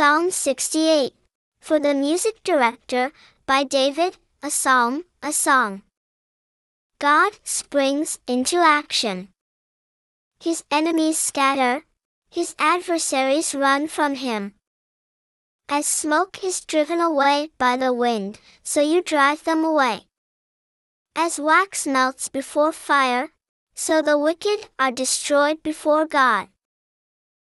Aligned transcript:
Psalm 0.00 0.30
68. 0.30 1.12
For 1.60 1.78
the 1.78 1.92
music 1.92 2.42
director, 2.42 3.12
by 3.44 3.64
David, 3.64 4.16
a 4.42 4.50
psalm, 4.50 5.04
a 5.22 5.30
song. 5.30 5.82
God 6.98 7.32
springs 7.44 8.18
into 8.26 8.56
action. 8.56 9.28
His 10.42 10.64
enemies 10.70 11.18
scatter, 11.18 11.84
his 12.30 12.54
adversaries 12.58 13.54
run 13.54 13.88
from 13.88 14.14
him. 14.14 14.54
As 15.68 15.84
smoke 15.84 16.42
is 16.42 16.64
driven 16.64 17.02
away 17.02 17.50
by 17.58 17.76
the 17.76 17.92
wind, 17.92 18.40
so 18.62 18.80
you 18.80 19.02
drive 19.02 19.44
them 19.44 19.66
away. 19.66 20.06
As 21.14 21.38
wax 21.38 21.86
melts 21.86 22.30
before 22.30 22.72
fire, 22.72 23.32
so 23.74 24.00
the 24.00 24.16
wicked 24.16 24.70
are 24.78 24.92
destroyed 24.92 25.62
before 25.62 26.06
God. 26.06 26.48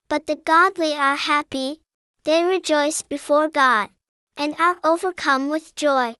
But 0.08 0.28
the 0.28 0.36
godly 0.36 0.94
are 0.94 1.16
happy, 1.16 1.80
they 2.26 2.42
rejoice 2.42 3.02
before 3.02 3.48
God, 3.48 3.88
and 4.36 4.56
are 4.58 4.78
overcome 4.82 5.48
with 5.48 5.76
joy. 5.76 6.16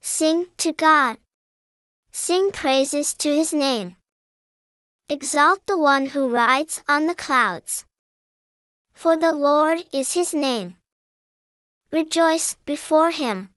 Sing 0.00 0.46
to 0.56 0.72
God. 0.72 1.18
Sing 2.10 2.50
praises 2.50 3.12
to 3.14 3.28
his 3.28 3.52
name. 3.52 3.96
Exalt 5.10 5.60
the 5.66 5.76
one 5.76 6.06
who 6.06 6.30
rides 6.30 6.82
on 6.88 7.06
the 7.06 7.14
clouds. 7.14 7.84
For 8.94 9.14
the 9.14 9.32
Lord 9.32 9.84
is 9.92 10.14
his 10.14 10.32
name. 10.32 10.76
Rejoice 11.92 12.56
before 12.64 13.10
him. 13.10 13.50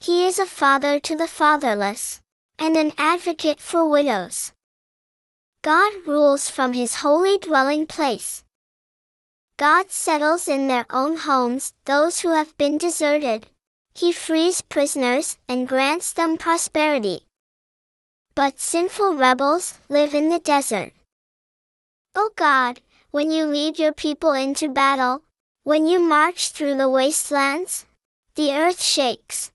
He 0.00 0.26
is 0.26 0.40
a 0.40 0.46
father 0.46 0.98
to 0.98 1.14
the 1.14 1.28
fatherless, 1.28 2.20
and 2.58 2.76
an 2.76 2.90
advocate 2.98 3.60
for 3.60 3.88
widows. 3.88 4.50
God 5.62 5.92
rules 6.04 6.50
from 6.50 6.72
his 6.72 6.96
holy 6.96 7.38
dwelling 7.38 7.86
place. 7.86 8.42
God 9.62 9.92
settles 9.92 10.48
in 10.48 10.66
their 10.66 10.86
own 10.90 11.18
homes 11.18 11.72
those 11.84 12.18
who 12.18 12.30
have 12.30 12.58
been 12.58 12.78
deserted. 12.78 13.46
He 13.94 14.10
frees 14.10 14.60
prisoners 14.60 15.38
and 15.48 15.68
grants 15.68 16.12
them 16.12 16.36
prosperity. 16.36 17.26
But 18.34 18.58
sinful 18.58 19.14
rebels 19.14 19.78
live 19.88 20.14
in 20.14 20.30
the 20.30 20.40
desert. 20.40 20.92
O 22.16 22.30
God, 22.34 22.80
when 23.12 23.30
you 23.30 23.44
lead 23.44 23.78
your 23.78 23.92
people 23.92 24.32
into 24.32 24.68
battle, 24.68 25.22
when 25.62 25.86
you 25.86 26.00
march 26.00 26.48
through 26.48 26.76
the 26.76 26.90
wastelands, 26.90 27.86
the 28.34 28.50
earth 28.50 28.82
shakes. 28.82 29.52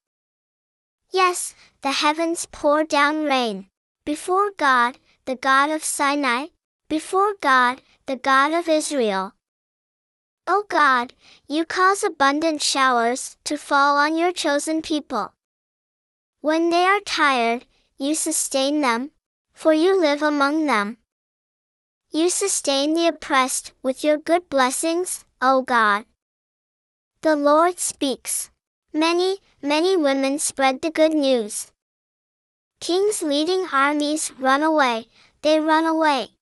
Yes, 1.11 1.53
the 1.81 1.91
heavens 1.91 2.47
pour 2.49 2.85
down 2.85 3.25
rain. 3.25 3.67
Before 4.05 4.51
God, 4.55 4.99
the 5.25 5.35
God 5.35 5.69
of 5.69 5.83
Sinai, 5.83 6.45
before 6.87 7.33
God, 7.41 7.81
the 8.05 8.15
God 8.15 8.53
of 8.53 8.69
Israel. 8.69 9.33
O 10.49 10.63
God, 10.69 11.13
you 11.47 11.65
cause 11.65 12.03
abundant 12.03 12.61
showers 12.61 13.35
to 13.43 13.57
fall 13.57 13.97
on 13.97 14.17
your 14.17 14.31
chosen 14.31 14.81
people. 14.81 15.33
When 16.39 16.69
they 16.69 16.85
are 16.85 17.01
tired, 17.01 17.65
you 17.97 18.15
sustain 18.15 18.79
them, 18.79 19.11
for 19.51 19.73
you 19.73 19.99
live 19.99 20.23
among 20.23 20.65
them. 20.65 20.99
You 22.11 22.29
sustain 22.29 22.93
the 22.93 23.07
oppressed 23.07 23.73
with 23.83 24.05
your 24.05 24.17
good 24.17 24.49
blessings, 24.49 25.25
O 25.41 25.63
God. 25.63 26.05
The 27.21 27.35
Lord 27.35 27.77
speaks. 27.77 28.49
Many, 28.93 29.39
many 29.61 29.97
women 29.97 30.39
spread 30.39 30.81
the 30.81 30.91
good 30.91 31.13
news. 31.13 31.73
Kings 32.79 33.21
leading 33.21 33.67
armies 33.73 34.31
run 34.39 34.63
away, 34.63 35.07
they 35.41 35.59
run 35.59 35.85
away. 35.85 36.36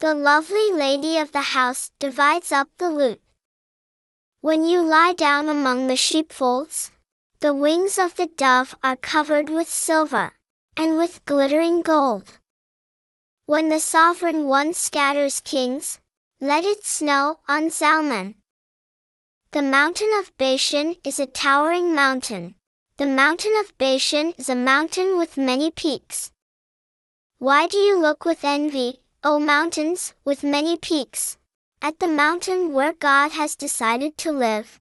The 0.00 0.14
lovely 0.14 0.70
lady 0.70 1.18
of 1.18 1.32
the 1.32 1.58
house 1.58 1.90
divides 1.98 2.52
up 2.52 2.68
the 2.78 2.88
loot. 2.88 3.20
When 4.40 4.64
you 4.64 4.80
lie 4.80 5.12
down 5.12 5.48
among 5.48 5.88
the 5.88 5.96
sheepfolds, 5.96 6.92
the 7.40 7.52
wings 7.52 7.98
of 7.98 8.14
the 8.14 8.28
dove 8.28 8.76
are 8.84 8.94
covered 8.94 9.50
with 9.50 9.68
silver, 9.68 10.34
and 10.76 10.96
with 10.96 11.24
glittering 11.24 11.82
gold. 11.82 12.38
When 13.46 13.70
the 13.70 13.80
sovereign 13.80 14.46
one 14.46 14.72
scatters 14.72 15.40
kings, 15.40 15.98
let 16.40 16.62
it 16.64 16.84
snow 16.84 17.40
on 17.48 17.68
Zalmon. 17.68 18.36
The 19.50 19.62
mountain 19.62 20.10
of 20.20 20.30
Bashan 20.38 20.94
is 21.02 21.18
a 21.18 21.26
towering 21.26 21.92
mountain. 21.92 22.54
The 22.98 23.06
mountain 23.06 23.54
of 23.58 23.76
Bashan 23.78 24.32
is 24.38 24.48
a 24.48 24.54
mountain 24.54 25.18
with 25.18 25.36
many 25.36 25.72
peaks. 25.72 26.30
Why 27.38 27.66
do 27.66 27.78
you 27.78 27.98
look 27.98 28.24
with 28.24 28.44
envy, 28.44 29.00
O 29.30 29.38
mountains, 29.38 30.14
with 30.24 30.42
many 30.42 30.78
peaks, 30.78 31.36
at 31.82 31.98
the 31.98 32.08
mountain 32.08 32.72
where 32.72 32.94
God 32.94 33.32
has 33.32 33.54
decided 33.54 34.16
to 34.16 34.32
live? 34.32 34.80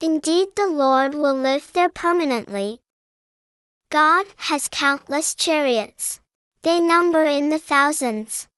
Indeed 0.00 0.56
the 0.56 0.66
Lord 0.66 1.14
will 1.14 1.34
live 1.34 1.70
there 1.74 1.90
permanently. 1.90 2.80
God 3.90 4.24
has 4.48 4.70
countless 4.72 5.34
chariots. 5.34 6.20
They 6.62 6.80
number 6.80 7.24
in 7.24 7.50
the 7.50 7.58
thousands. 7.58 8.48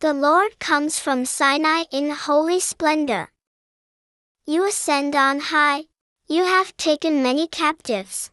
The 0.00 0.12
Lord 0.12 0.58
comes 0.58 0.98
from 0.98 1.24
Sinai 1.24 1.84
in 1.92 2.10
holy 2.10 2.58
splendor. 2.58 3.30
You 4.46 4.66
ascend 4.66 5.14
on 5.14 5.38
high, 5.38 5.84
you 6.26 6.42
have 6.42 6.76
taken 6.76 7.22
many 7.22 7.46
captives. 7.46 8.32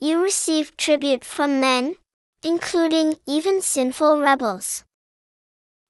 You 0.00 0.22
receive 0.22 0.76
tribute 0.76 1.24
from 1.24 1.60
men, 1.60 1.96
including 2.44 3.16
even 3.26 3.62
sinful 3.62 4.20
rebels. 4.20 4.84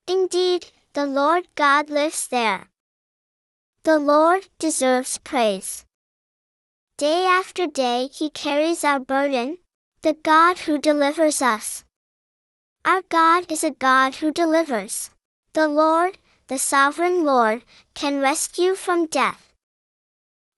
Indeed, 0.06 0.66
the 0.92 1.04
Lord 1.04 1.48
God 1.56 1.90
lives 1.90 2.28
there. 2.28 2.68
The 3.82 3.98
Lord 3.98 4.48
deserves 4.58 5.18
praise. 5.18 5.84
Day 6.96 7.26
after 7.26 7.66
day 7.66 8.08
he 8.12 8.30
carries 8.30 8.84
our 8.84 9.00
burden, 9.00 9.58
the 10.02 10.16
God 10.22 10.58
who 10.60 10.78
delivers 10.78 11.42
us. 11.42 11.84
Our 12.84 13.02
God 13.08 13.50
is 13.50 13.64
a 13.64 13.72
God 13.72 14.16
who 14.16 14.30
delivers. 14.30 15.10
The 15.54 15.66
Lord, 15.66 16.18
the 16.46 16.58
sovereign 16.58 17.24
Lord, 17.24 17.64
can 17.94 18.20
rescue 18.20 18.74
from 18.74 19.06
death. 19.06 19.52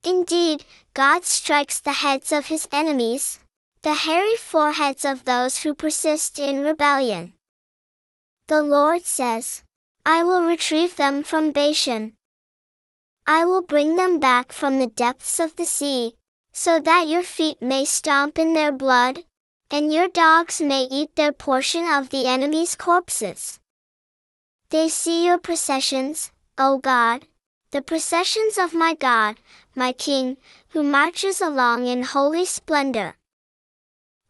Indeed, 0.05 0.65
God 0.93 1.25
strikes 1.25 1.81
the 1.81 2.05
heads 2.05 2.33
of 2.33 2.47
his 2.47 2.69
enemies, 2.71 3.41
the 3.87 3.95
hairy 3.95 4.35
foreheads 4.35 5.05
of 5.05 5.25
those 5.27 5.59
who 5.59 5.73
persist 5.73 6.41
in 6.41 6.61
rebellion. 6.61 7.33
The 8.49 8.61
Lord 8.61 9.05
says, 9.05 9.63
I 10.05 10.25
will 10.25 10.43
retrieve 10.43 10.97
them 10.97 11.23
from 11.23 11.53
Bashan. 11.53 12.15
I 13.29 13.45
will 13.45 13.63
bring 13.63 13.95
them 13.95 14.19
back 14.19 14.51
from 14.51 14.81
the 14.81 14.89
depths 14.89 15.39
of 15.39 15.55
the 15.55 15.65
sea, 15.65 16.15
so 16.53 16.81
that 16.81 17.07
your 17.07 17.23
feet 17.23 17.63
may 17.63 17.85
stomp 17.85 18.41
in 18.41 18.55
their 18.55 18.73
blood, 18.73 19.23
and 19.71 19.93
your 19.93 20.09
dogs 20.09 20.61
may 20.61 20.89
eat 20.91 21.15
their 21.15 21.33
portion 21.33 21.87
of 21.87 22.11
the 22.11 22.27
enemy's 22.27 22.75
corpses. 22.75 23.61
They 24.71 24.89
see 24.89 25.25
your 25.25 25.39
processions, 25.39 26.33
O 26.59 26.79
God, 26.79 27.29
the 27.71 27.83
processions 27.83 28.59
of 28.59 28.75
my 28.75 28.95
God, 28.95 29.37
my 29.77 29.93
King, 29.93 30.39
who 30.71 30.83
marches 30.83 31.41
along 31.41 31.87
in 31.87 32.03
holy 32.03 32.45
splendor. 32.45 33.15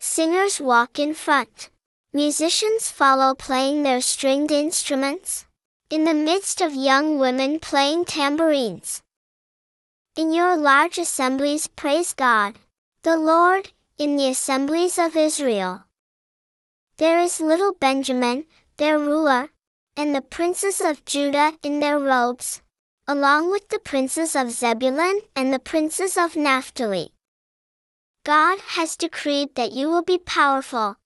Singers 0.09 0.61
walk 0.61 1.00
in 1.00 1.15
front. 1.15 1.69
Musicians 2.12 2.91
follow 2.91 3.34
playing 3.34 3.83
their 3.83 4.00
stringed 4.00 4.53
instruments, 4.53 5.47
in 5.91 6.05
the 6.05 6.15
midst 6.15 6.62
of 6.62 6.75
young 6.75 7.19
women 7.19 7.59
playing 7.59 8.05
tambourines. 8.05 9.03
In 10.16 10.33
your 10.33 10.56
large 10.56 10.97
assemblies 10.97 11.66
praise 11.66 12.15
God, 12.15 12.55
the 13.03 13.16
Lord, 13.16 13.72
in 13.99 14.16
the 14.16 14.28
assemblies 14.28 14.97
of 14.97 15.16
Israel. 15.16 15.84
There 16.99 17.19
is 17.19 17.41
little 17.41 17.75
Benjamin, 17.75 18.47
their 18.78 18.99
ruler, 18.99 19.50
and 19.97 20.15
the 20.15 20.22
princes 20.22 20.81
of 20.81 21.05
Judah 21.05 21.59
in 21.62 21.81
their 21.81 21.99
robes, 21.99 22.62
along 23.09 23.50
with 23.50 23.69
the 23.69 23.80
princes 23.80 24.36
of 24.36 24.53
Zebulun 24.53 25.21
and 25.34 25.53
the 25.53 25.59
princes 25.59 26.16
of 26.16 26.36
Naphtali. 26.36 27.16
God 28.27 28.59
has 28.75 28.97
decreed 28.97 29.55
that 29.55 29.71
you 29.71 29.89
will 29.89 30.03
be 30.03 30.19
powerful. 30.19 30.97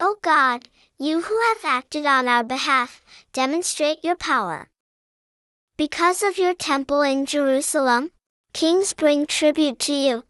O 0.00 0.16
God, 0.22 0.66
you 0.98 1.20
who 1.20 1.38
have 1.48 1.62
acted 1.62 2.06
on 2.06 2.26
our 2.26 2.42
behalf, 2.42 3.02
demonstrate 3.34 4.02
your 4.02 4.16
power. 4.16 4.70
Because 5.76 6.22
of 6.22 6.38
your 6.38 6.54
temple 6.54 7.02
in 7.02 7.26
Jerusalem, 7.26 8.12
kings 8.54 8.94
bring 8.94 9.26
tribute 9.26 9.78
to 9.80 9.92
you. 9.92 10.24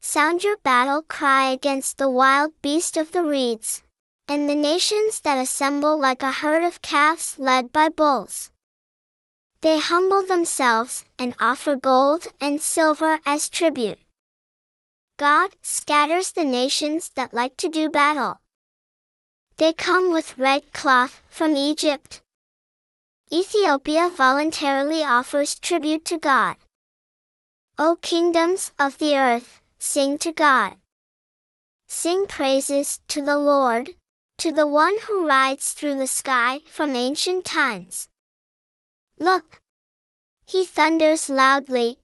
Sound 0.00 0.44
your 0.44 0.58
battle 0.58 1.02
cry 1.02 1.50
against 1.50 1.98
the 1.98 2.08
wild 2.08 2.52
beast 2.62 2.96
of 2.96 3.10
the 3.10 3.24
reeds 3.24 3.82
and 4.28 4.48
the 4.48 4.54
nations 4.54 5.18
that 5.22 5.42
assemble 5.42 5.98
like 5.98 6.22
a 6.22 6.30
herd 6.30 6.62
of 6.62 6.82
calves 6.82 7.36
led 7.36 7.72
by 7.72 7.88
bulls. 7.88 8.52
They 9.60 9.80
humble 9.80 10.24
themselves 10.24 11.04
and 11.18 11.34
offer 11.40 11.74
gold 11.74 12.28
and 12.40 12.62
silver 12.62 13.18
as 13.26 13.48
tribute. 13.48 13.98
God 15.18 15.50
scatters 15.62 16.30
the 16.30 16.44
nations 16.44 17.10
that 17.16 17.34
like 17.34 17.56
to 17.56 17.68
do 17.68 17.90
battle. 17.90 18.40
They 19.56 19.72
come 19.72 20.12
with 20.12 20.38
red 20.38 20.72
cloth 20.72 21.22
from 21.28 21.56
Egypt. 21.56 22.22
Ethiopia 23.32 24.10
voluntarily 24.10 25.02
offers 25.02 25.58
tribute 25.58 26.04
to 26.04 26.18
God. 26.18 26.54
O 27.76 27.96
kingdoms 28.00 28.70
of 28.78 28.98
the 28.98 29.16
earth, 29.16 29.60
sing 29.80 30.18
to 30.18 30.30
God. 30.30 30.76
Sing 31.88 32.26
praises 32.28 33.00
to 33.08 33.20
the 33.20 33.38
Lord, 33.38 33.96
to 34.38 34.52
the 34.52 34.68
one 34.68 34.98
who 35.08 35.26
rides 35.26 35.72
through 35.72 35.96
the 35.98 36.06
sky 36.06 36.60
from 36.66 36.94
ancient 36.94 37.44
times. 37.44 38.08
Look! 39.18 39.62
He 40.46 40.64
thunders 40.64 41.28
loudly. 41.28 41.98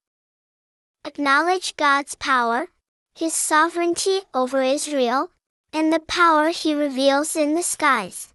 Acknowledge 1.04 1.76
God's 1.76 2.16
power, 2.16 2.68
His 3.16 3.32
sovereignty 3.32 4.22
over 4.34 4.60
Israel, 4.60 5.30
and 5.72 5.92
the 5.92 6.00
power 6.00 6.48
He 6.48 6.74
reveals 6.74 7.36
in 7.36 7.54
the 7.54 7.62
skies. 7.62 8.34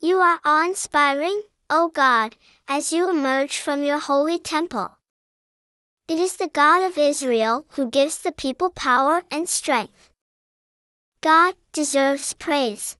You 0.00 0.18
are 0.18 0.40
awe-inspiring, 0.44 1.42
O 1.68 1.88
God, 1.88 2.36
as 2.66 2.92
you 2.92 3.08
emerge 3.08 3.58
from 3.58 3.84
your 3.84 3.98
holy 3.98 4.38
temple. 4.38 4.98
It 6.08 6.18
is 6.18 6.36
the 6.36 6.48
God 6.48 6.82
of 6.82 6.98
Israel 6.98 7.66
who 7.70 7.88
gives 7.88 8.18
the 8.18 8.32
people 8.32 8.70
power 8.70 9.22
and 9.30 9.48
strength. 9.48 10.10
God 11.20 11.54
deserves 11.72 12.32
praise. 12.32 12.96